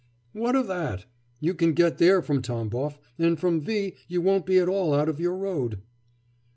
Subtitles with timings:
[0.33, 1.05] 'What of that?
[1.39, 5.07] you can get there from Tamboff, and from V you won't be at all out
[5.09, 5.83] of your road.